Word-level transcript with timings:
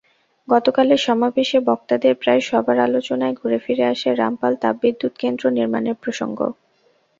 গতকালের 0.47 0.99
সমাবেশে 0.99 1.59
বক্তাদের 1.67 2.13
প্রায় 2.15 2.41
সবার 2.41 2.77
আলোচনায় 2.79 3.37
ঘুরেফিরে 3.41 3.83
আসে 3.85 4.09
রামপাল 4.13 4.53
তাপবিদ্যুৎকেন্দ্র 4.63 5.43
নির্মাণের 5.57 5.95
প্রসঙ্গ। 5.95 6.39